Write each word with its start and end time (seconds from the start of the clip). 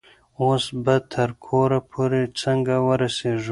اوس 0.41 0.63
به 0.83 0.95
تر 1.13 1.29
کوره 1.45 1.79
پورې 1.91 2.21
څنګه 2.41 2.75
ورسیږي؟ 2.87 3.49